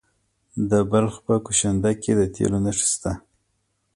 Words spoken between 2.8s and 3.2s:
شته.